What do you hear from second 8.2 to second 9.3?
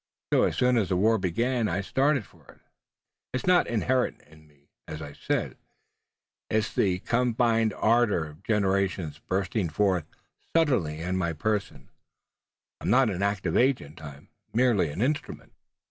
of generations